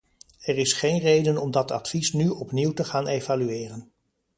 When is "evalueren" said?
3.07-3.91